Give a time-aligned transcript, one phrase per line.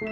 [0.00, 0.06] Velkommen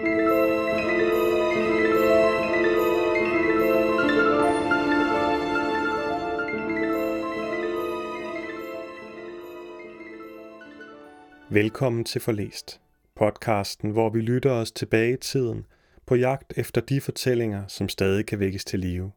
[12.05, 12.81] til Forlæst,
[13.15, 15.67] podcasten, hvor vi lytter os tilbage i tiden
[16.07, 19.13] på jagt efter de fortællinger, som stadig kan vækkes til live.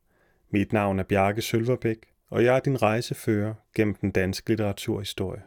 [0.50, 1.97] Mit navn er Bjarke Sølverbæk,
[2.29, 5.41] og jeg er din rejsefører gennem den danske litteraturhistorie.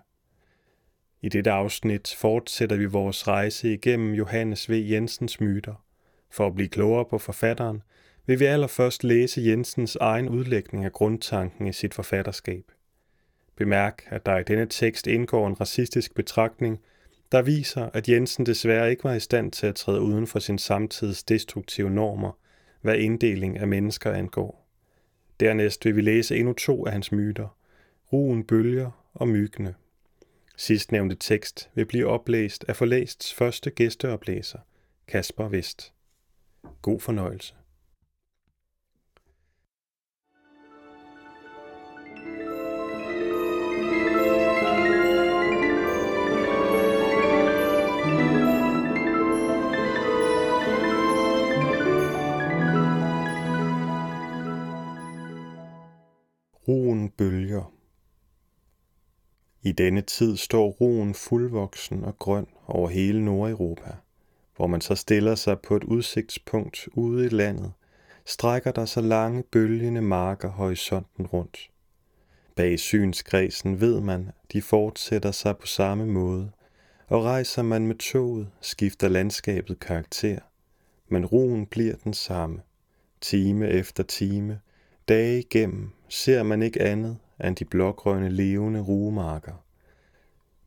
[1.22, 4.72] I dette afsnit fortsætter vi vores rejse igennem Johannes V.
[4.90, 5.84] Jensens myter.
[6.30, 7.82] For at blive klogere på forfatteren,
[8.26, 12.64] vil vi allerførst læse Jensens egen udlægning af grundtanken i sit forfatterskab.
[13.56, 16.80] Bemærk, at der i denne tekst indgår en racistisk betragtning,
[17.32, 20.58] der viser, at Jensen desværre ikke var i stand til at træde uden for sin
[20.58, 22.38] samtids destruktive normer,
[22.80, 24.68] hvad inddeling af mennesker angår.
[25.40, 27.56] Dernæst vil vi læse endnu to af hans myter,
[28.12, 29.74] Ruen bølger og myggene.
[30.60, 34.58] Sidstnævnte tekst vil blive oplæst af forlæsts første gæsteoplæser,
[35.08, 35.92] Kasper Vest.
[36.82, 37.54] God fornøjelse.
[56.68, 57.77] Roen bølger.
[59.62, 63.94] I denne tid står roen fuldvoksen og grøn over hele Nordeuropa.
[64.56, 67.72] Hvor man så stiller sig på et udsigtspunkt ude i landet,
[68.24, 71.70] strækker der så lange bølgende marker horisonten rundt.
[72.56, 76.50] Bag synskredsen ved man, de fortsætter sig på samme måde,
[77.08, 80.38] og rejser man med toget, skifter landskabet karakter,
[81.08, 82.60] men roen bliver den samme.
[83.20, 84.60] Time efter time,
[85.08, 89.64] dage igennem, ser man ikke andet af de blågrønne levende rugemarker.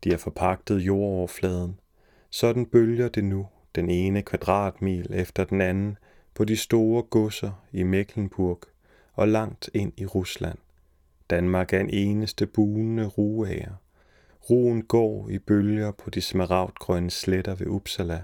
[0.03, 1.79] De har forpagtet jordoverfladen.
[2.29, 5.97] Sådan bølger det nu, den ene kvadratmil efter den anden,
[6.33, 8.59] på de store godser i Mecklenburg
[9.13, 10.57] og langt ind i Rusland.
[11.29, 13.73] Danmark er en eneste buende rueager.
[14.49, 18.23] Ruen går i bølger på de smaragdgrønne sletter ved Uppsala,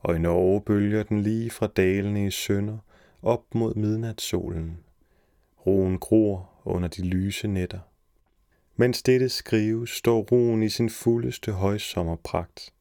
[0.00, 2.78] og i Norge bølger den lige fra dalene i sønder
[3.22, 4.78] op mod midnatssolen.
[5.66, 7.78] Roen gror under de lyse nætter.
[8.78, 12.72] Mens dette skrives, står roen i sin fuldeste højsommerpragt,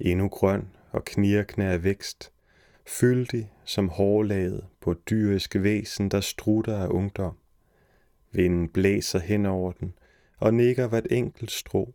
[0.00, 2.32] endnu grøn og knirkende af vækst,
[2.86, 7.36] fyldig som hårlaget på et dyrisk væsen, der strutter af ungdom.
[8.32, 9.94] Vinden blæser hen over den
[10.38, 11.94] og nikker hvert enkelt strå.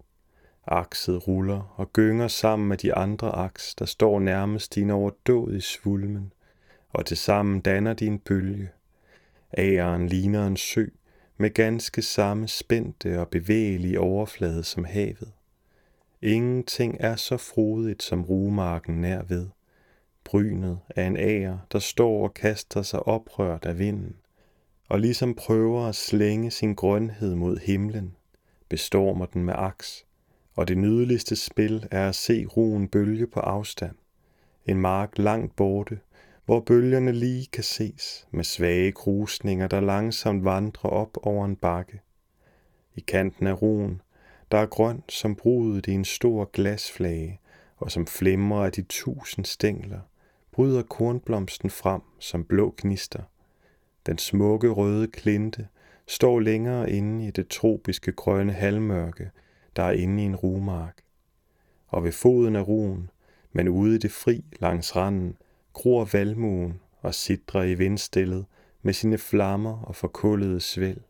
[0.68, 5.64] Akset ruller og gynger sammen med de andre aks, der står nærmest i en overdådig
[5.64, 6.34] svulmen,
[6.90, 8.70] og tilsammen danner de en bølge.
[9.58, 10.86] Æren ligner en sø,
[11.38, 15.32] med ganske samme spændte og bevægelige overflade som havet.
[16.22, 19.48] Ingenting er så frodigt som rugemarken nær ved.
[20.24, 24.16] Brynet af en ager, der står og kaster sig oprørt af vinden,
[24.90, 28.16] og ligesom prøver at slænge sin grønhed mod himlen,
[28.70, 30.06] bestormer den med aks,
[30.56, 33.96] og det nydeligste spil er at se ruen bølge på afstand.
[34.66, 36.00] En mark langt borte,
[36.46, 42.02] hvor bølgerne lige kan ses med svage krusninger, der langsomt vandrer op over en bakke.
[42.96, 44.02] I kanten af roen,
[44.52, 47.40] der er grøn som brudet i en stor glasflage,
[47.78, 50.00] og som flimrer af de tusind stængler,
[50.52, 53.24] bryder kornblomsten frem som blå gnister.
[54.06, 55.68] Den smukke røde klinte
[56.08, 59.32] står længere inde i det tropiske grønne halvmørke,
[59.76, 61.02] der er inde i en rumark.
[61.88, 63.10] Og ved foden af roen,
[63.52, 65.38] men ude i det fri langs randen,
[65.76, 68.46] gror valmuen og sidder i vindstillet
[68.82, 71.02] med sine flammer og forkullede svæl.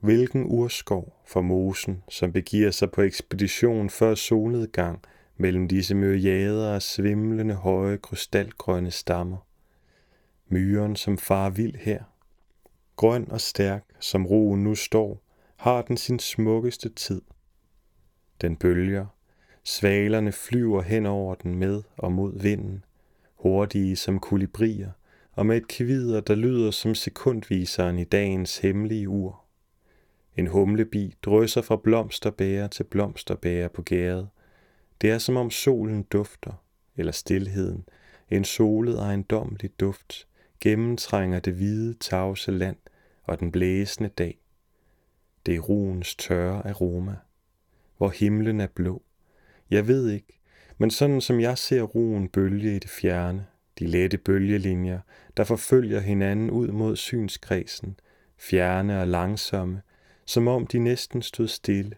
[0.00, 5.02] Hvilken urskov for mosen, som begiver sig på ekspedition før solnedgang
[5.36, 9.36] mellem disse myriader af svimlende høje krystalgrønne stammer.
[10.48, 12.02] Myren, som far vild her.
[12.96, 15.22] Grøn og stærk, som roen nu står,
[15.56, 17.22] har den sin smukkeste tid.
[18.40, 19.06] Den bølger,
[19.64, 22.84] svalerne flyver hen over den med og mod vinden,
[23.44, 24.90] hurtige som kolibrier,
[25.32, 29.44] og med et kvider, der lyder som sekundviseren i dagens hemmelige ur.
[30.36, 34.28] En humlebi drysser fra blomsterbæger til blomsterbæger på gæret.
[35.00, 36.62] Det er som om solen dufter,
[36.96, 37.84] eller stillheden,
[38.30, 40.28] en solet ejendomlig duft,
[40.60, 42.76] gennemtrænger det hvide tavse land
[43.22, 44.38] og den blæsende dag.
[45.46, 47.16] Det er ruens tørre aroma,
[47.96, 49.02] hvor himlen er blå.
[49.70, 50.40] Jeg ved ikke,
[50.78, 53.46] men sådan som jeg ser roen bølge i det fjerne,
[53.78, 55.00] de lette bølgelinjer,
[55.36, 57.96] der forfølger hinanden ud mod synskredsen,
[58.38, 59.82] fjerne og langsomme,
[60.26, 61.96] som om de næsten stod stille.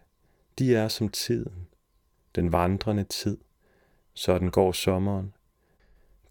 [0.59, 1.67] De er som tiden,
[2.35, 3.39] den vandrende tid.
[4.15, 5.35] Sådan går sommeren.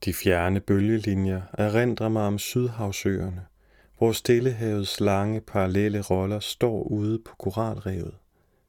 [0.06, 3.46] De fjerne bølgelinjer erindrer mig om Sydhavsøerne,
[3.98, 8.16] hvor Stillehavets lange parallelle roller står ude på koralrevet,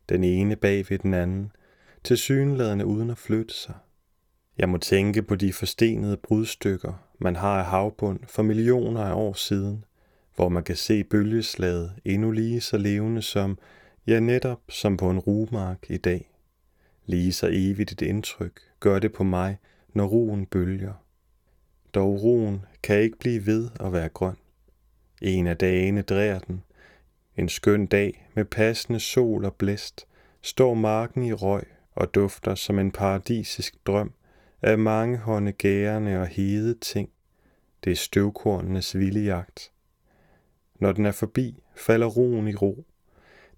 [0.08, 1.52] den ene bag ved den anden,
[2.06, 3.74] til synladende uden at flytte sig.
[4.58, 9.32] Jeg må tænke på de forstenede brudstykker, man har af havbund for millioner af år
[9.32, 9.84] siden,
[10.36, 13.58] hvor man kan se bølgeslaget endnu lige så levende som,
[14.06, 16.30] ja netop som på en rumark i dag.
[17.06, 19.58] Lige så evigt et indtryk gør det på mig,
[19.94, 21.04] når roen bølger.
[21.94, 24.36] Dog roen kan ikke blive ved at være grøn.
[25.22, 26.62] En af dagene drærer den.
[27.36, 30.06] En skøn dag med passende sol og blæst,
[30.42, 34.12] står marken i røg og dufter som en paradisisk drøm
[34.62, 37.10] af mange hånde gærende og hede ting.
[37.84, 39.72] Det er støvkornenes vilde jagt.
[40.78, 42.84] Når den er forbi, falder roen i ro,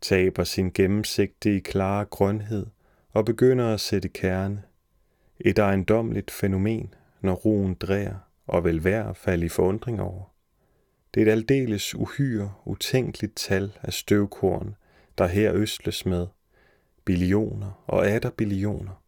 [0.01, 2.67] taber sin gennemsigtige klare grønhed
[3.13, 4.63] og begynder at sætte kerne.
[5.41, 10.35] Et ejendomligt fænomen, når roen drærer og vil værd at falde i forundring over.
[11.15, 14.75] Det er et aldeles uhyre, utænkeligt tal af støvkorn,
[15.19, 16.27] der her østles med.
[17.09, 19.03] Billioner og atter billioner.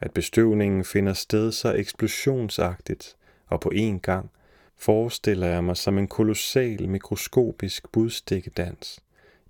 [0.00, 3.16] At bestøvningen finder sted så eksplosionsagtigt
[3.46, 4.30] og på én gang,
[4.76, 9.00] forestiller jeg mig som en kolossal mikroskopisk budstikkedans,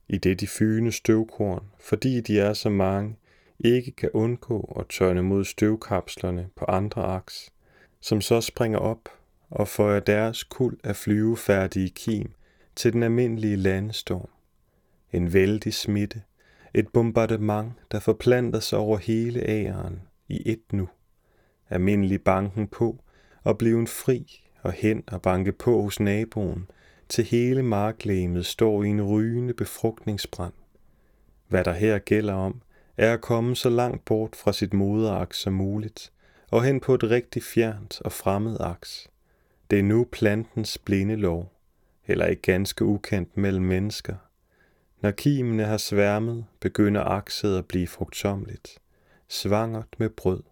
[0.09, 3.17] i det de fyne støvkorn, fordi de er så mange,
[3.59, 7.53] ikke kan undgå at tørne mod støvkapslerne på andre aks,
[8.01, 9.09] som så springer op
[9.51, 12.31] og føjer deres kul af flyvefærdige kim
[12.77, 14.29] til den almindelige landestorm.
[15.13, 16.23] En vældig smitte,
[16.75, 20.88] et bombardement, der forplanter sig over hele æren i et nu.
[21.71, 23.05] Almindelig banken på
[23.43, 26.67] og blive fri og hen og banke på hos naboen,
[27.09, 30.53] til hele marklæmet står i en rygende befrugtningsbrand.
[31.49, 32.62] Hvad der her gælder om,
[32.97, 36.12] er at komme så langt bort fra sit moderaks som muligt,
[36.50, 39.09] og hen på et rigtig fjernt og fremmed aks.
[39.70, 41.53] Det er nu plantens blinde lov,
[42.06, 44.15] eller ikke ganske ukendt mellem mennesker.
[45.05, 48.79] Når kimene har sværmet, begynder akset at blive frugtsomligt,
[49.29, 50.43] svangert med brød.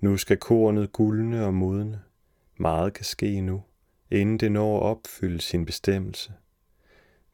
[0.00, 2.02] Nu skal kornet guldne og modne.
[2.56, 3.62] Meget kan ske nu,
[4.10, 6.32] inden det når at opfylde sin bestemmelse.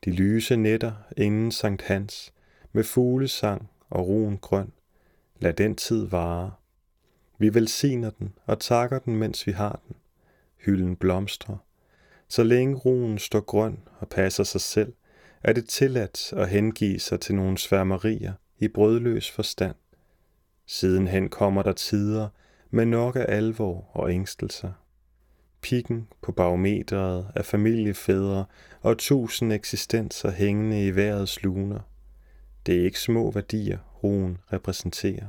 [0.05, 2.33] De lyse nætter inden Sankt Hans,
[2.73, 4.73] med fuglesang og roen grøn,
[5.41, 6.53] lad den tid vare.
[7.39, 9.97] Vi velsigner den og takker den, mens vi har den
[10.57, 11.57] hylden blomstrer.
[12.29, 14.93] Så længe roen står grøn og passer sig selv,
[15.45, 19.75] er det tilladt at hengive sig til nogle sværmerier i brødløs forstand.
[20.67, 22.29] Sidenhen kommer der tider
[22.71, 24.73] med nok af alvor og ængstelser.
[25.61, 28.45] Pikken på barometeret af familiefædre
[28.81, 31.81] og tusind eksistenser hængende i vejrets luner.
[32.67, 35.27] Det er ikke små værdier, roen repræsenterer.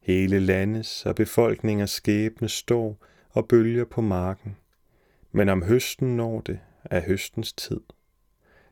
[0.00, 4.56] Hele landes og befolkningers skæbne står og bølger på marken.
[5.32, 7.80] Men om høsten når det, er høstens tid.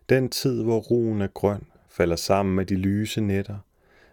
[0.09, 3.59] Den tid, hvor roen er grøn, falder sammen med de lyse nætter,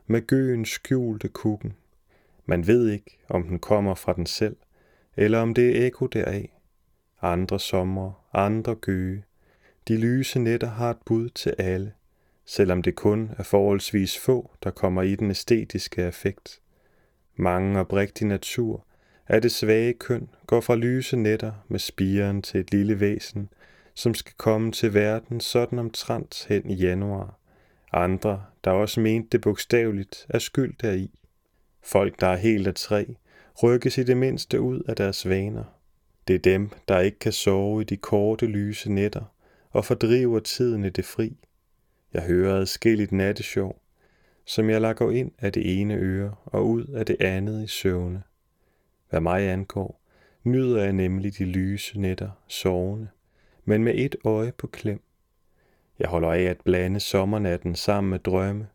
[0.07, 1.73] med gøens skjulte kukken.
[2.45, 4.55] Man ved ikke, om den kommer fra den selv,
[5.17, 6.49] eller om det er ekko deraf.
[7.21, 9.23] Andre sommer, andre gøge.
[9.87, 11.93] De lyse nætter har et bud til alle,
[12.45, 16.61] selvom det kun er forholdsvis få, der kommer i den æstetiske effekt.
[17.35, 18.85] Mange oprigtig natur
[19.29, 23.49] at det svage køn går fra lyse nætter med spiren til et lille væsen,
[23.99, 27.39] som skal komme til verden sådan omtrent hen i januar.
[27.93, 31.19] Andre, der også mente det bogstaveligt, er skyld deri.
[31.83, 33.05] Folk, der er helt af træ,
[33.63, 35.63] rykkes i det mindste ud af deres vaner.
[36.27, 39.33] Det er dem, der ikke kan sove i de korte lyse nætter
[39.71, 41.37] og fordriver tiden i det fri.
[42.13, 43.81] Jeg hører adskilligt nattesjov,
[44.45, 48.23] som jeg lager ind af det ene øre og ud af det andet i søvne.
[49.09, 50.01] Hvad mig angår,
[50.43, 53.07] nyder jeg nemlig de lyse nætter sovende,
[53.69, 55.01] men med et øje på klem.
[55.99, 58.67] Jeg holder af at blande sommernatten sammen med drømme.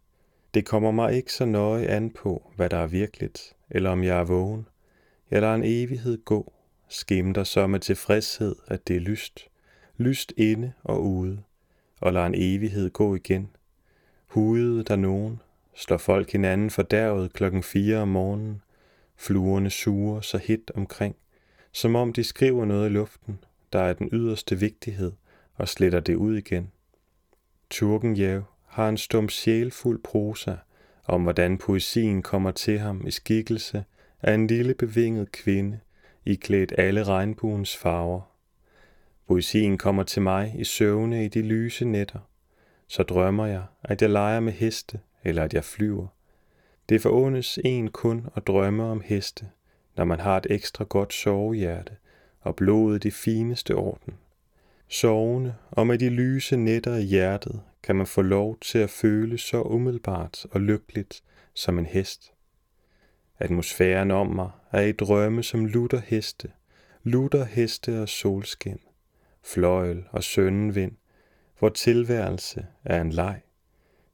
[0.55, 4.19] Det kommer mig ikke så nøje an på, hvad der er virkeligt, eller om jeg
[4.19, 4.69] er vågen.
[5.31, 6.53] Jeg lader en evighed gå,
[6.89, 9.49] skimter så med tilfredshed, at det er lyst.
[9.97, 11.43] Lyst inde og ude,
[12.01, 13.51] og lader en evighed gå igen.
[14.27, 15.41] Hudet der nogen,
[15.75, 18.63] slår folk hinanden fordærvet klokken 4 om morgenen,
[19.17, 21.17] Fluerne suger så hit omkring,
[21.73, 23.39] som om de skriver noget i luften,
[23.75, 25.13] der er den yderste vigtighed,
[25.55, 26.71] og sletter det ud igen.
[27.71, 30.55] Turgenjev har en stum sjælfuld prosa
[31.05, 33.85] om, hvordan poesien kommer til ham i skikkelse
[34.23, 35.81] af en lille bevinget kvinde,
[36.25, 38.21] iklædt alle regnbuens farver.
[39.29, 42.19] Poesien kommer til mig i søvne i de lyse nætter.
[42.87, 46.07] Så drømmer jeg, at jeg leger med heste, eller at jeg flyver.
[46.89, 49.51] Det forundes en kun at drømme om heste,
[49.97, 51.93] når man har et ekstra godt sovehjerte
[52.45, 54.15] og blodet i fineste orden.
[54.89, 59.39] Sovende og med de lyse nætter i hjertet kan man få lov til at føle
[59.39, 61.23] så umiddelbart og lykkeligt
[61.55, 62.33] som en hest.
[63.39, 66.51] Atmosfæren om mig er i drømme som lutter heste,
[67.03, 68.81] lutter heste og solskin,
[69.43, 70.93] fløjl og søndenvind,
[71.59, 73.41] hvor tilværelse er en leg,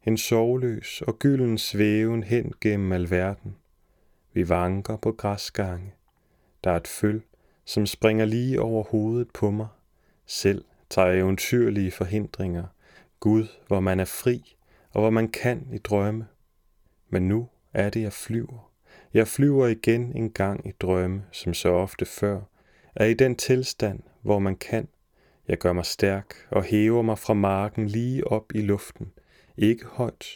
[0.07, 3.57] en sovløs og gylden svæven hen gennem alverden.
[4.33, 5.95] Vi vanker på græsgange.
[6.65, 7.23] Der er et føl,
[7.65, 9.69] som springer lige over hovedet på mig.
[10.27, 12.65] Selv tager eventyrlige forhindringer.
[13.21, 14.57] Gud, hvor man er fri,
[14.91, 16.27] og hvor man kan i drømme.
[17.09, 18.71] Men nu er det, jeg flyver.
[19.15, 22.41] Jeg flyver igen en gang i drømme, som så ofte før,
[22.95, 24.89] er i den tilstand, hvor man kan.
[25.49, 29.13] Jeg gør mig stærk og hæver mig fra marken lige op i luften.
[29.57, 30.27] Ikke højt,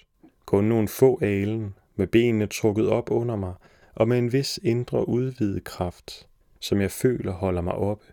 [0.46, 3.54] kun nogle få alen, med benene trukket op under mig,
[3.94, 6.28] og med en vis indre udvidet kraft,
[6.64, 8.04] som jeg føler holder mig oppe.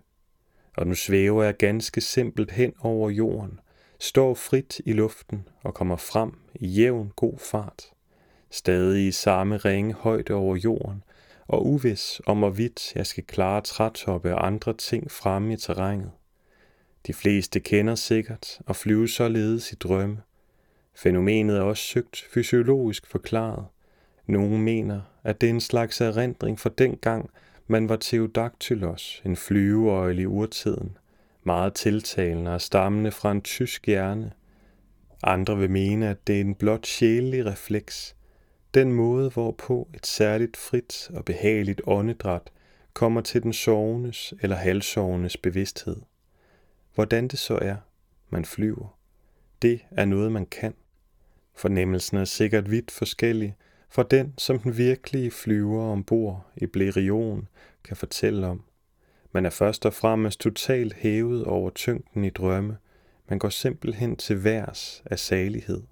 [0.77, 3.59] Og nu svæver jeg ganske simpelt hen over jorden,
[3.99, 7.91] står frit i luften og kommer frem i jævn god fart
[8.51, 11.03] stadig i samme ringe højde over jorden,
[11.47, 16.11] og uvis om hvorvidt jeg skal klare trætoppe og andre ting fremme i terrænet.
[17.07, 20.21] De fleste kender sikkert og flyve således i drømme.
[20.95, 23.65] Fænomenet er også søgt fysiologisk forklaret.
[24.27, 27.29] Nogle mener, at det er en slags erindring fra den gang,
[27.71, 30.97] man var Theodactylos, en flyveøjle i urtiden,
[31.43, 34.31] meget tiltalende og stammende fra en tysk hjerne.
[35.23, 38.15] Andre vil mene, at det er en blot sjælelig refleks,
[38.73, 42.51] den måde, hvorpå et særligt frit og behageligt åndedræt
[42.93, 45.97] kommer til den sovendes eller halvsovendes bevidsthed.
[46.95, 47.75] Hvordan det så er,
[48.29, 48.97] man flyver,
[49.61, 50.73] det er noget, man kan.
[51.55, 53.55] Fornemmelsen er sikkert vidt forskellig
[53.91, 57.47] for den, som den virkelige flyver ombord i Blerion
[57.83, 58.63] kan fortælle om.
[59.31, 62.77] Man er først og fremmest totalt hævet over tyngden i drømme.
[63.29, 65.83] Man går simpelthen til værs af salighed.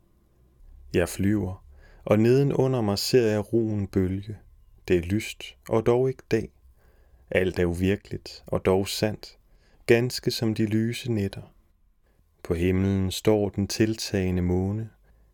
[0.93, 1.65] Jeg flyver,
[2.05, 4.37] og nedenunder mig ser jeg roen bølge.
[4.87, 6.51] Det er lyst, og dog ikke dag.
[7.31, 9.37] Alt er uvirkeligt, og dog sandt,
[9.85, 11.53] ganske som de lyse nætter.
[12.43, 14.89] På himlen står den tiltagende måne.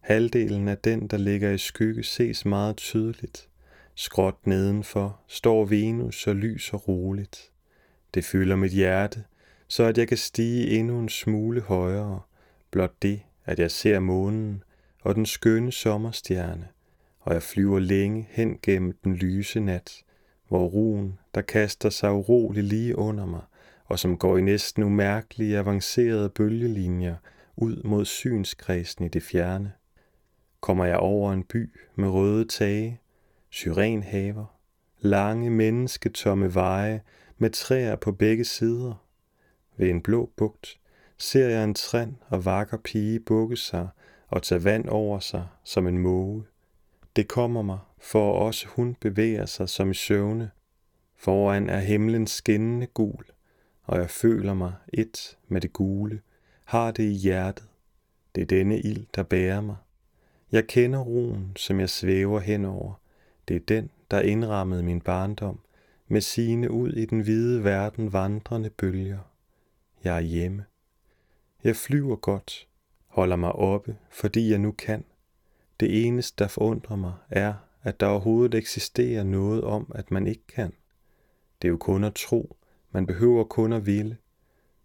[0.05, 3.49] Halvdelen af den, der ligger i skygge, ses meget tydeligt.
[3.95, 7.51] Skråt nedenfor står Venus og lyser roligt.
[8.13, 9.23] Det fylder mit hjerte,
[9.67, 12.21] så at jeg kan stige endnu en smule højere.
[12.71, 14.63] Blot det, at jeg ser månen,
[15.01, 16.67] og den skønne sommerstjerne,
[17.19, 20.03] og jeg flyver længe hen gennem den lyse nat,
[20.47, 23.41] hvor roen, der kaster sig uroligt lige under mig,
[23.85, 27.15] og som går i næsten umærkelige avancerede bølgelinjer
[27.55, 29.71] ud mod synskredsen i det fjerne.
[30.65, 33.01] Kommer jeg over en by med røde tage,
[33.49, 34.45] syrenhaver,
[34.99, 37.01] lange mennesketomme veje
[37.37, 39.05] med træer på begge sider.
[39.77, 40.79] Ved en blå bugt
[41.17, 43.87] ser jeg en træn og vakker pige bukke sig
[44.27, 46.43] og tage vand over sig som en måge.
[47.15, 50.51] Det kommer mig, for også hun bevæger sig som i søvne.
[51.15, 53.25] Foran er himlen skinnende gul,
[53.83, 56.21] og jeg føler mig et med det gule,
[56.65, 57.67] har det i hjertet.
[58.35, 59.75] Det er denne ild, der bærer mig.
[60.55, 62.93] Jeg kender roen, som jeg svæver henover.
[63.47, 65.59] Det er den, der indrammede min barndom,
[66.07, 69.19] med sine ud i den hvide verden vandrende bølger.
[70.03, 70.65] Jeg er hjemme.
[71.63, 72.67] Jeg flyver godt,
[73.07, 75.05] holder mig oppe, fordi jeg nu kan.
[75.79, 80.47] Det eneste, der forundrer mig, er, at der overhovedet eksisterer noget om, at man ikke
[80.47, 80.73] kan.
[81.61, 82.55] Det er jo kun at tro,
[82.91, 84.17] man behøver kun at ville.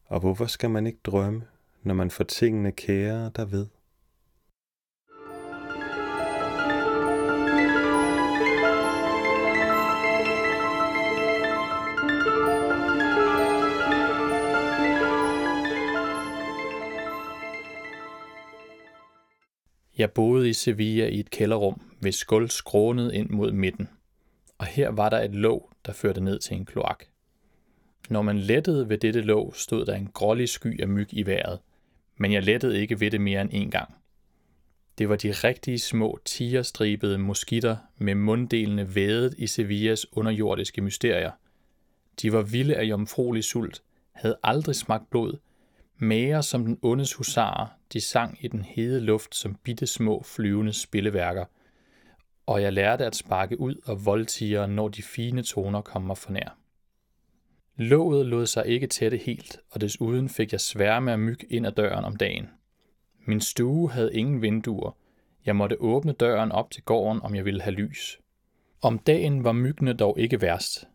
[0.05, 1.43] Og hvorfor skal man ikke drømme,
[1.83, 3.67] når man får tingene kære der ved?
[20.01, 23.89] Jeg boede i Sevilla i et kælderrum, hvis skuld skrånede ind mod midten,
[24.59, 27.05] og her var der et låg, der førte ned til en kloak.
[28.11, 31.59] Når man lettede ved dette låg, stod der en grålig sky af myg i vejret,
[32.17, 33.95] men jeg lettede ikke ved det mere end en gang.
[34.99, 41.31] Det var de rigtige små tigerstribede moskitter med munddelene vædet i Sevillas underjordiske mysterier.
[42.23, 45.37] De var vilde af jomfruelig sult, havde aldrig smagt blod,
[46.03, 50.73] mere som den ondes husarer, de sang i den hede luft som bitte små flyvende
[50.73, 51.45] spilleværker,
[52.47, 56.33] og jeg lærte at sparke ud og voldtigere, når de fine toner kom mig for
[56.33, 56.59] nær.
[57.77, 61.73] Låget lod sig ikke tætte helt, og desuden fik jeg sværme af myg ind ad
[61.73, 62.49] døren om dagen.
[63.27, 64.97] Min stue havde ingen vinduer.
[65.47, 68.19] Jeg måtte åbne døren op til gården, om jeg ville have lys.
[68.83, 70.89] Om dagen var myggene dog ikke værst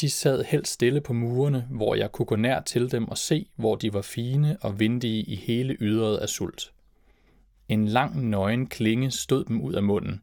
[0.00, 3.46] de sad helt stille på murene, hvor jeg kunne gå nær til dem og se,
[3.56, 6.72] hvor de var fine og vindige i hele ydret af sult.
[7.68, 10.22] En lang nøgen klinge stod dem ud af munden.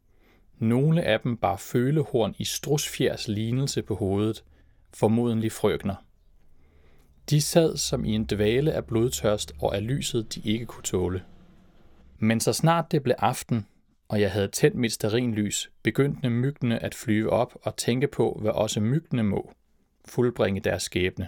[0.60, 4.44] Nogle af dem bar følehorn i strusfjers lignelse på hovedet,
[4.94, 5.96] formodentlig frøkner.
[7.30, 11.24] De sad som i en dvale af blodtørst og af lyset, de ikke kunne tåle.
[12.20, 13.66] Men så snart det blev aften,
[14.08, 18.52] og jeg havde tændt mit sterinlys, begyndte myggene at flyve op og tænke på, hvad
[18.52, 19.54] også myggene må,
[20.08, 21.28] fuldbringe deres skæbne.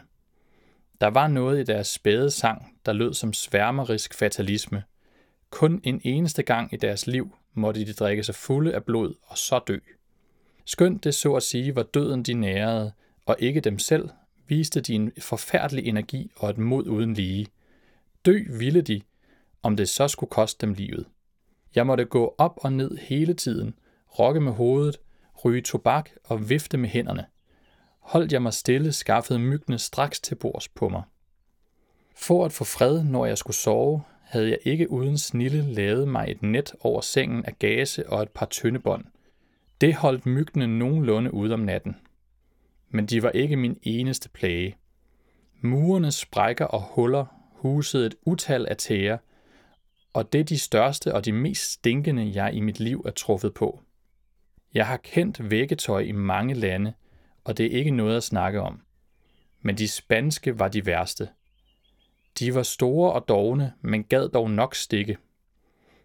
[1.02, 4.84] Der var noget i deres spæde sang, der lød som sværmerisk fatalisme.
[5.50, 9.38] Kun en eneste gang i deres liv måtte de drikke sig fulde af blod og
[9.38, 9.78] så dø.
[10.66, 12.92] Skønt det så at sige var døden de nærede,
[13.26, 14.10] og ikke dem selv,
[14.48, 17.48] viste de en forfærdelig energi og et mod uden lige.
[18.26, 19.02] Dø ville de,
[19.64, 21.06] om det så skulle koste dem livet.
[21.76, 23.74] Jeg måtte gå op og ned hele tiden,
[24.20, 25.00] rokke med hovedet,
[25.46, 27.26] ryge tobak og vifte med hænderne.
[28.00, 31.04] Holdt jeg mig stille, skaffede myggene straks til bords på mig.
[32.16, 36.26] For at få fred, når jeg skulle sove, havde jeg ikke uden snille lavet mig
[36.28, 39.06] et net over sengen af gase og et par tyndebånd.
[39.82, 41.96] Det holdt myggene nogenlunde ud om natten.
[42.90, 44.76] Men de var ikke min eneste plage.
[45.62, 49.18] Murene sprækker og huller husede et utal af tæer,
[50.14, 53.54] og det er de største og de mest stinkende, jeg i mit liv er truffet
[53.54, 53.82] på.
[54.74, 56.94] Jeg har kendt vækketøj i mange lande,
[57.50, 58.82] og det er ikke noget at snakke om.
[59.62, 61.30] Men de spanske var de værste.
[62.40, 65.18] De var store og dogne, men gad dog nok stikke.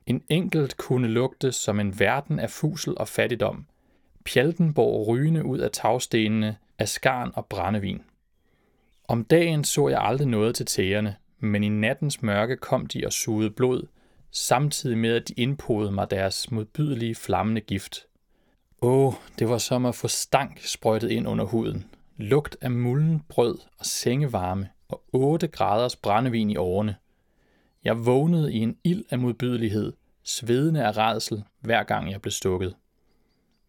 [0.06, 3.66] En enkelt kunne lugte som en verden af fusel og fattigdom.
[4.24, 8.02] Pjaltenborg rygende ud af tagstenene af skarn og brændevin.
[9.08, 13.12] Om dagen så jeg aldrig noget til tæerne, men i nattens mørke kom de og
[13.12, 13.86] sugede blod,
[14.30, 18.06] samtidig med at de indpodede mig deres modbydelige flammende gift.
[18.86, 21.84] Åh, det var som at få stank sprøjtet ind under huden,
[22.16, 26.96] lugt af mulden brød og sengevarme og 8 graders brændevin i årene.
[27.84, 32.74] Jeg vågnede i en ild af modbydelighed, svedende af redsel, hver gang jeg blev stukket.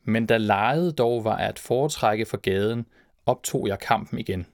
[0.03, 2.85] Men da lejet dog var at foretrække for gaden,
[3.25, 4.45] optog jeg kampen igen.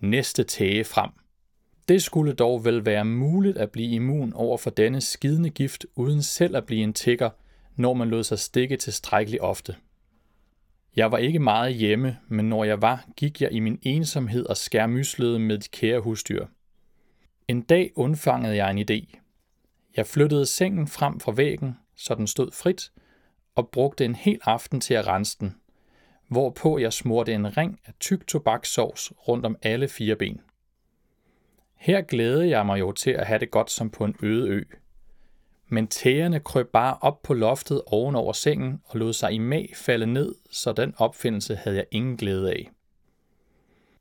[0.00, 1.10] Næste tæge frem–
[1.88, 6.22] det skulle dog vel være muligt at blive immun over for denne skidende gift, uden
[6.22, 7.30] selv at blive en tigger,
[7.76, 9.76] når man lod sig stikke tilstrækkeligt ofte.
[10.96, 14.56] Jeg var ikke meget hjemme, men når jeg var, gik jeg i min ensomhed og
[14.56, 16.46] skærmyslede med de kære husdyr.
[17.48, 19.18] En dag undfangede jeg en idé.
[19.96, 22.92] Jeg flyttede sengen frem fra væggen, så den stod frit,
[23.54, 25.56] og brugte en hel aften til at rense den,
[26.28, 30.40] hvorpå jeg smurte en ring af tyk tobakssovs rundt om alle fire ben.
[31.74, 34.64] Her glædede jeg mig jo til at have det godt som på en øde ø.
[35.68, 39.72] Men tæerne krøb bare op på loftet oven over sengen og lod sig i mag
[39.74, 42.70] falde ned, så den opfindelse havde jeg ingen glæde af.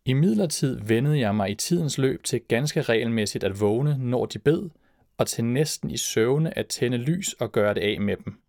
[0.05, 4.39] I midlertid vendede jeg mig i tidens løb til ganske regelmæssigt at vågne, når de
[4.39, 4.69] bed,
[5.17, 8.39] og til næsten i søvne at tænde lys og gøre det af med dem.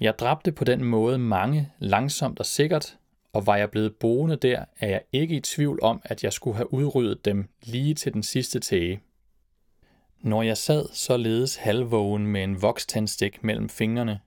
[0.00, 2.96] Jeg dræbte på den måde mange langsomt og sikkert,
[3.32, 6.56] og var jeg blevet boende der, er jeg ikke i tvivl om, at jeg skulle
[6.56, 9.00] have udryddet dem lige til den sidste tæge.
[10.24, 14.20] Når jeg sad således halvvågen med en vokstandstik mellem fingrene,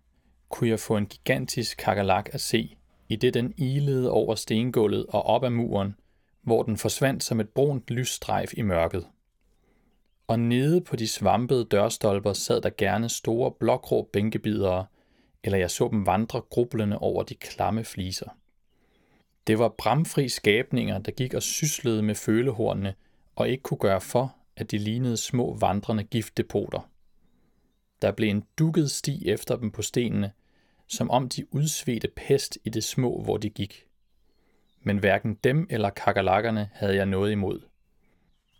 [0.49, 2.77] kunne jeg få en gigantisk kakalak at se,
[3.09, 5.95] i det den ilede over stengulvet og op ad muren,
[6.41, 9.07] hvor den forsvandt som et brunt lysstrejf i mørket.
[10.27, 14.85] Og nede på de svampede dørstolper sad der gerne store blågrå bænkebidere,
[15.43, 18.29] eller jeg så dem vandre grublende over de klamme fliser.
[19.47, 22.93] Det var bramfri skabninger, der gik og syslede med følehornene
[23.35, 26.89] og ikke kunne gøre for, at de lignede små vandrende giftdepoter.
[28.01, 30.31] Der blev en dukket sti efter dem på stenene,
[30.87, 33.85] som om de udsvedte pest i det små, hvor de gik.
[34.81, 37.61] Men hverken dem eller kakalakkerne havde jeg noget imod.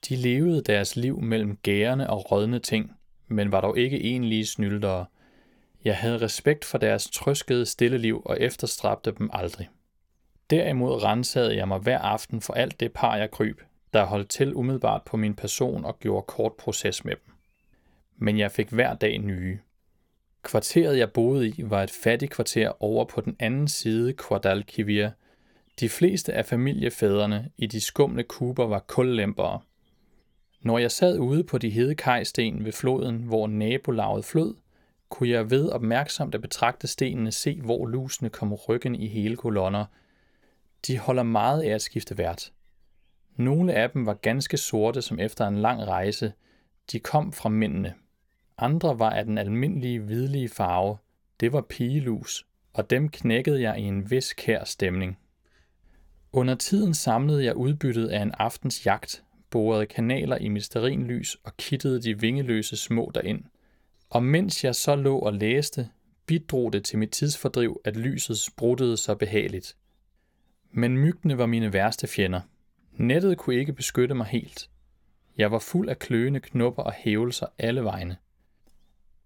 [0.10, 2.92] De levede deres liv mellem gærende og rådne ting,
[3.28, 5.06] men var dog ikke egentlige snyldere.
[5.84, 9.70] Jeg havde respekt for deres trøskede stille liv og efterstræbte dem aldrig.
[10.50, 13.62] Derimod rensede jeg mig hver aften for alt det par jeg kryb,
[13.98, 17.34] der holdt til umiddelbart på min person og gjorde kort proces med dem.
[18.18, 19.60] Men jeg fik hver dag nye.
[20.42, 25.10] Kvarteret jeg boede i var et fattigt kvarter over på den anden side Guadalquivir.
[25.80, 29.60] De fleste af familiefædrene i de skumle kuber var kullempere.
[30.62, 34.56] Når jeg sad ude på de hede kajsten ved floden, hvor nabolaget flød,
[35.10, 39.86] kunne jeg ved opmærksomt at betragte stenene se, hvor lusene kom ryggen i hele kolonner–
[40.88, 42.52] de holder meget af at skifte vært.
[43.38, 46.34] Nogle af dem var ganske sorte som efter en lang rejse.
[46.92, 47.94] De kom fra mændene.
[48.58, 50.98] Andre var af den almindelige hvidlige farve.
[51.40, 55.18] Det var pigelus, og dem knækkede jeg i en vis kær stemning.
[56.32, 62.02] Under tiden samlede jeg udbyttet af en aftens jagt, borede kanaler i misterinlys og kittede
[62.02, 63.44] de vingeløse små derind.
[64.10, 65.90] Og mens jeg så lå og læste,
[66.26, 69.76] bidrog det til mit tidsfordriv, at lyset spruttede så behageligt.
[70.72, 72.42] Men mygtene var mine værste fjender.
[72.98, 74.70] Nettet kunne ikke beskytte mig helt.
[75.38, 78.18] Jeg var fuld af kløende knopper og hævelser alle vegne.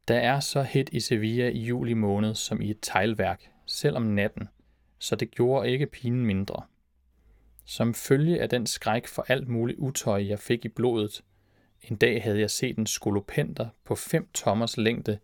[0.08, 4.04] Der er så hit i Sevilla i juli måned som i et teglværk, selv om
[4.04, 4.50] natten,
[5.00, 6.64] så det gjorde ikke pinen mindre.
[7.66, 11.24] Som følge af den skræk for alt muligt utøj, jeg fik i blodet,
[11.82, 15.20] en dag havde jeg set en skolopenter på 5 tommers længde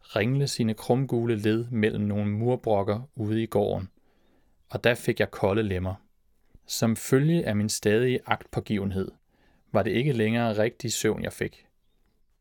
[0.00, 3.88] ringle sine krumgule led mellem nogle murbrokker ude i gården,
[4.68, 5.94] og der fik jeg kolde lemmer.
[6.66, 9.10] Som følge af min stadige agtpågivenhed,
[9.72, 11.66] var det ikke længere rigtig søvn, jeg fik.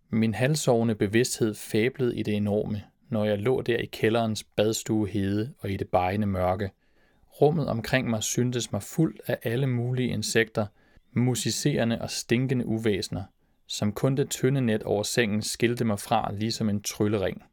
[0.09, 5.53] Min halsovende bevidsthed fablede i det enorme, når jeg lå der i kælderens badstue hede
[5.59, 6.71] og i det bejende mørke.
[7.41, 10.65] Rummet omkring mig syntes mig fuld af alle mulige insekter,
[11.11, 13.23] musicerende og stinkende uvæsener,
[13.67, 17.43] som kun det tynde net over sengen skilte mig fra ligesom en tryllering.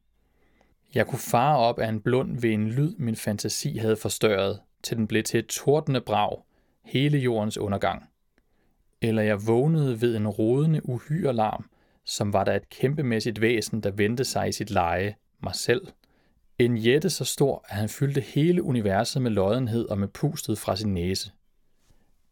[0.94, 4.96] Jeg kunne fare op af en blund ved en lyd, min fantasi havde forstørret, til
[4.96, 6.42] den blev til et tordende brag,
[6.84, 8.08] hele jordens undergang.
[9.02, 11.70] Eller jeg vågnede ved en rodende uhyrelarm,
[12.04, 15.86] som var der et kæmpemæssigt væsen, der vendte sig i sit leje, mig selv.
[16.58, 20.76] En jætte så stor, at han fyldte hele universet med loddenhed og med pustet fra
[20.76, 21.32] sin næse.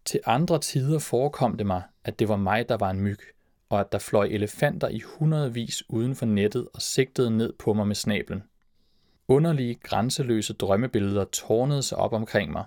[0.05, 3.19] Til andre tider forekom det mig, at det var mig, der var en myg,
[3.69, 7.87] og at der fløj elefanter i hundredvis uden for nettet og sigtede ned på mig
[7.87, 8.43] med snablen.
[9.29, 12.65] Underlige, grænseløse drømmebilleder tårnede sig op omkring mig.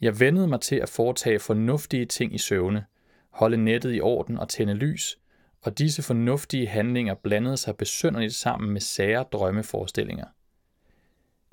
[0.00, 2.84] Jeg vendede mig til at foretage fornuftige ting i søvne,
[3.30, 5.18] holde nettet i orden og tænde lys,
[5.62, 10.26] og disse fornuftige handlinger blandede sig besynderligt sammen med sære drømmeforestillinger.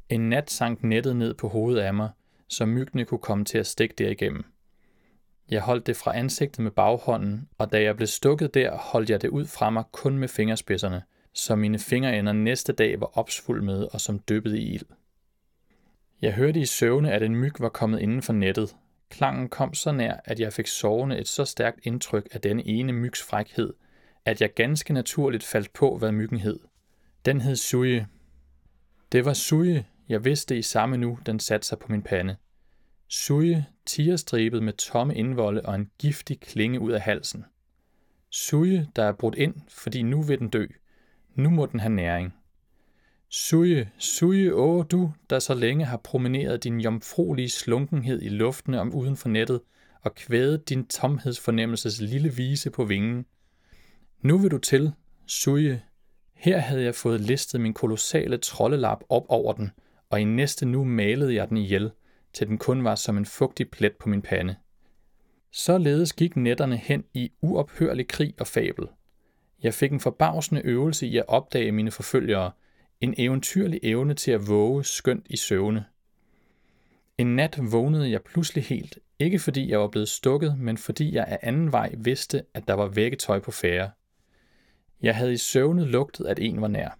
[0.09, 2.09] En nat sank nettet ned på hovedet af mig,
[2.47, 4.45] så myggene kunne komme til at stikke derigennem.
[5.49, 9.21] Jeg holdt det fra ansigtet med baghånden, og da jeg blev stukket der, holdt jeg
[9.21, 11.03] det ud fra mig kun med fingerspidserne,
[11.33, 14.85] så mine fingerender næste dag var opsvulmede og som dyppet i ild.
[16.25, 18.75] Jeg hørte i søvne, at en myg var kommet inden for nettet.
[19.09, 22.93] Klangen kom så nær, at jeg fik sovende et så stærkt indtryk af denne ene
[22.93, 23.73] mygs frækhed,
[24.25, 26.59] at jeg ganske naturligt faldt på, hvad myggen hed.
[27.25, 28.07] Den hed Suje.
[29.11, 32.35] Det var Suje, jeg vidste i samme nu, den satte sig på min pande.
[33.07, 37.45] Suje, tigerstribet med tomme indvolde og en giftig klinge ud af halsen.
[38.29, 40.65] Suje, der er brudt ind, fordi nu vil den dø.
[41.35, 42.33] Nu må den have næring.
[43.37, 48.93] Suje, suje, åh du, der så længe har promeneret din jomfruelige slunkenhed i luftene om
[48.93, 49.61] uden for nettet
[50.01, 53.25] og kvædet din tomhedsfornemmelses lille vise på vingen.
[54.21, 54.91] Nu vil du til,
[55.27, 55.81] suje.
[56.33, 59.71] Her havde jeg fået listet min kolossale trollelap op over den,
[60.09, 61.91] og i næste nu malede jeg den ihjel,
[62.33, 64.55] til den kun var som en fugtig plet på min pande.
[65.51, 68.87] Således gik netterne hen i uophørlig krig og fabel.
[69.63, 72.51] Jeg fik en forbavsende øvelse i at opdage mine forfølgere,
[73.01, 75.85] en eventyrlig evne til at våge skønt i søvne.
[77.17, 81.25] En nat vågnede jeg pludselig helt, ikke fordi jeg var blevet stukket, men fordi jeg
[81.27, 83.91] af anden vej vidste, at der var vækketøj på færre.
[85.01, 86.99] Jeg havde i søvne lugtet, at en var nær.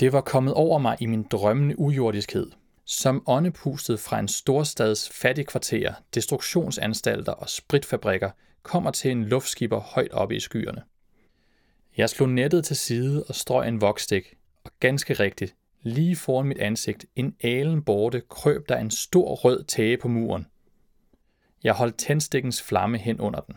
[0.00, 2.50] Det var kommet over mig i min drømmende ujordiskhed,
[2.84, 8.30] som åndepustet fra en storstads fattigkvarter, destruktionsanstalter og spritfabrikker
[8.62, 10.82] kommer til en luftskipper højt oppe i skyerne.
[11.96, 16.58] Jeg slog nettet til side og strøg en vokstik, og ganske rigtigt, lige foran mit
[16.58, 20.46] ansigt, en alen borte, krøb der en stor rød tage på muren.
[21.64, 23.56] Jeg holdt tændstikkens flamme hen under den.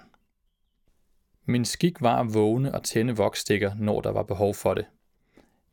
[1.45, 4.85] Min skik var at vågne og tænde voksstikker, når der var behov for det.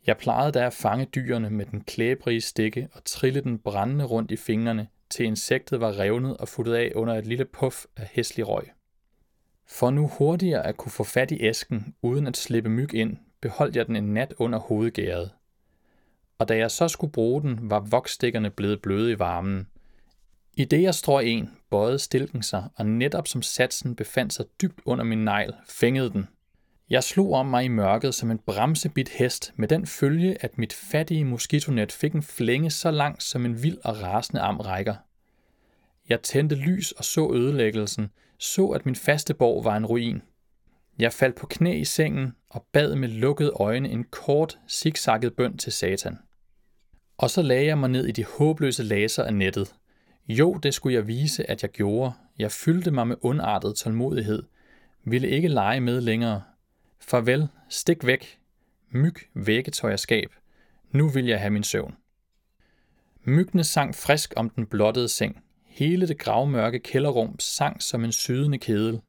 [0.06, 4.30] Jeg plejede da at fange dyrene med den klæbrige stikke og trille den brændende rundt
[4.30, 8.48] i fingrene, til insektet var revnet og futtet af under et lille puff af hæslig
[8.48, 8.70] røg.
[9.66, 13.76] For nu hurtigere at kunne få fat i æsken, uden at slippe myg ind, beholdt
[13.76, 15.30] jeg den en nat under hovedgæret.
[16.38, 19.66] Og da jeg så skulle bruge den, var voksstikkerne blevet bløde i varmen.
[20.56, 24.80] I det jeg strøg en, bøjede stilken sig, og netop som satsen befandt sig dybt
[24.84, 26.28] under min negl, fængede den.
[26.90, 30.72] Jeg slog om mig i mørket som en bremsebit hest, med den følge, at mit
[30.72, 34.94] fattige moskitonet fik en flænge så langt, som en vild og rasende arm rækker.
[36.08, 40.22] Jeg tændte lys og så ødelæggelsen, så at min faste borg var en ruin.
[40.98, 45.58] Jeg faldt på knæ i sengen og bad med lukkede øjne en kort, zigzagget bøn
[45.58, 46.18] til satan.
[47.16, 49.74] Og så lagde jeg mig ned i de håbløse laser af nettet.
[50.28, 52.12] Jo, det skulle jeg vise, at jeg gjorde.
[52.38, 54.42] Jeg fyldte mig med ondartet tålmodighed.
[55.04, 56.42] Ville ikke lege med længere.
[57.00, 58.38] Farvel, stik væk.
[58.90, 60.32] Myg, vækketøj og skab.
[60.90, 61.94] Nu vil jeg have min søvn.
[63.24, 65.42] Myggene sang frisk om den blottede seng.
[65.66, 69.00] Hele det gravmørke kælderrum sang som en sydende kedel.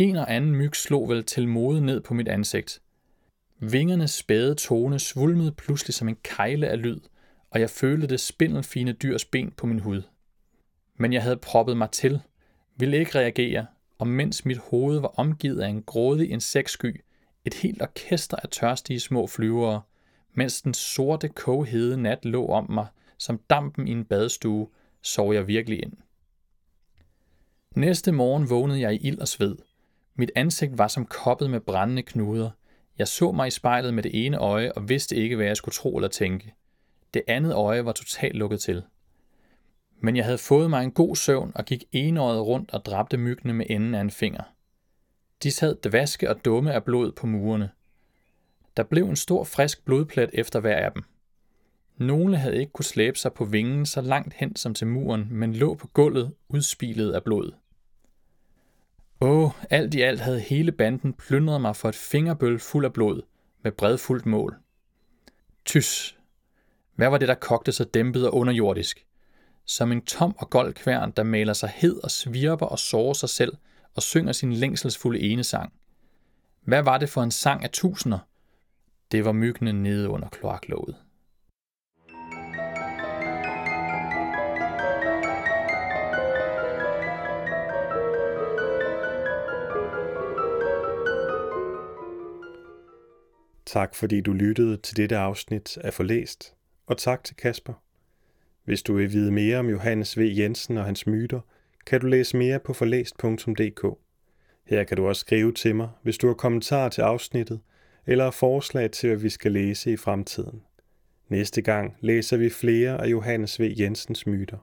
[0.00, 2.82] En og anden myg slog vel til mode ned på mit ansigt.
[3.58, 7.00] Vingernes spæde tone svulmede pludselig som en kejle af lyd,
[7.50, 10.02] og jeg følte det spindelfine dyrs ben på min hud.
[10.96, 12.20] Men jeg havde proppet mig til,
[12.76, 13.66] ville ikke reagere,
[13.98, 17.04] og mens mit hoved var omgivet af en grådig insektsky,
[17.44, 19.82] et helt orkester af tørstige små flyvere,
[20.34, 22.86] mens den sorte koghede nat lå om mig,
[23.18, 24.68] som dampen i en badestue,
[25.02, 25.92] sov jeg virkelig ind.
[27.76, 29.56] Næste morgen vågnede jeg i ild og sved.
[30.20, 32.50] Mit ansigt var som koppet med brændende knuder.
[32.98, 35.74] Jeg så mig i spejlet med det ene øje og vidste ikke, hvad jeg skulle
[35.74, 36.54] tro eller tænke.
[37.14, 38.82] Det andet øje var totalt lukket til.
[40.00, 43.52] Men jeg havde fået mig en god søvn og gik enøjet rundt og dræbte myggene
[43.52, 44.42] med enden af en finger.
[45.42, 47.70] De sad dvaske og dumme af blod på murene.
[48.76, 51.02] Der blev en stor frisk blodplet efter hver af dem.
[51.96, 55.52] Nogle havde ikke kunne slæbe sig på vingen så langt hen som til muren, men
[55.52, 57.52] lå på gulvet udspilet af blod.
[59.22, 63.22] Åh, alt i alt havde hele banden plyndret mig for et fingerbøl fuld af blod,
[63.62, 64.56] med bredfuldt mål.
[65.64, 66.18] Tys.
[66.94, 69.06] Hvad var det, der kogte så dæmpet og underjordisk?
[69.66, 73.28] Som en tom og gold kværn, der maler sig hed og svirper og sårer sig
[73.28, 73.56] selv
[73.94, 75.72] og synger sin længselsfulde enesang.
[76.60, 78.18] Hvad var det for en sang af tusinder?
[79.12, 80.96] Det var myggene nede under kloaklåget.
[93.72, 96.54] Tak fordi du lyttede til dette afsnit af Forlæst,
[96.86, 97.72] og tak til Kasper.
[98.64, 100.20] Hvis du vil vide mere om Johannes V.
[100.38, 101.40] Jensen og hans myter,
[101.86, 103.98] kan du læse mere på forlæst.dk.
[104.66, 107.60] Her kan du også skrive til mig, hvis du har kommentarer til afsnittet,
[108.06, 110.62] eller forslag til, hvad vi skal læse i fremtiden.
[111.28, 113.74] Næste gang læser vi flere af Johannes V.
[113.78, 114.58] Jensens myter.